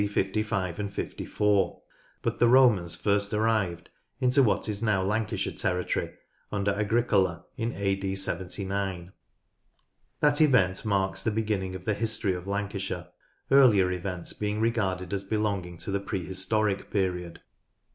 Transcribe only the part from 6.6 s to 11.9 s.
Agricola in a.d. 79. That event marks the beginning of